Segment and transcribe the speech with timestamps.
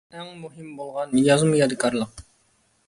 [0.19, 2.27] ئەڭ مۇھىم بولغان يازما يادىكارلىق.